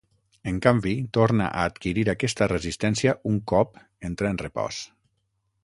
En 0.51 0.55
canvi, 0.65 0.93
torna 1.17 1.49
a 1.59 1.65
adquirir 1.71 2.05
aquesta 2.13 2.49
resistència 2.53 3.15
un 3.33 3.39
cop 3.53 3.79
entra 4.11 4.33
en 4.33 4.43
repòs. 4.47 4.85